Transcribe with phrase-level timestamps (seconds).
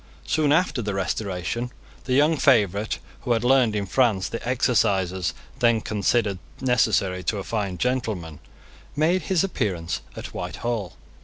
[0.25, 1.69] Soon after the restoration,
[2.05, 7.43] the young favourite, who had learned in France the exercises then considered necessary to a
[7.43, 8.39] fine gentleman,
[8.95, 10.93] made his appearance at Whitehall.